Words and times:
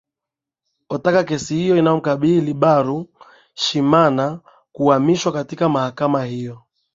otaka 0.89 1.23
kesi 1.23 1.55
hiyo 1.55 1.77
inayokabili 1.77 2.53
baru 2.53 3.09
shimana 3.53 4.39
kuhamishwa 4.73 5.31
katika 5.31 5.69
mahakama 5.69 6.25
hiyo 6.25 6.61